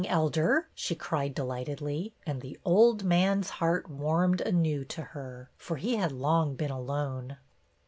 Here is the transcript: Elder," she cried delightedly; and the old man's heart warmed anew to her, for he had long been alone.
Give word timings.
Elder," 0.07 0.67
she 0.73 0.95
cried 0.95 1.35
delightedly; 1.35 2.15
and 2.25 2.41
the 2.41 2.57
old 2.65 3.03
man's 3.03 3.51
heart 3.51 3.87
warmed 3.87 4.41
anew 4.41 4.83
to 4.83 5.03
her, 5.03 5.51
for 5.55 5.75
he 5.75 5.95
had 5.95 6.11
long 6.11 6.55
been 6.55 6.71
alone. 6.71 7.37